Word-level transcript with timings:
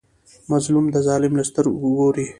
مظلوم 0.51 0.85
د 0.91 0.95
ظالم 1.07 1.33
له 1.39 1.43
سترګو 1.49 1.87
ګوري. 1.97 2.27